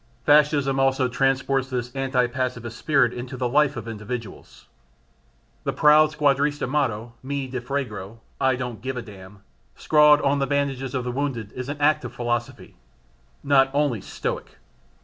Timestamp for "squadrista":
6.09-6.67